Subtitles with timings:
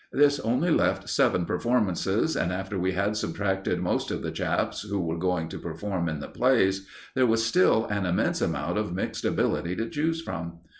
[0.11, 4.99] This only left seven performances, and after we had subtracted most of the chaps who
[4.99, 9.25] were going to perform in the plays, there was still an immense amount of mixed
[9.25, 10.57] ability to choose from.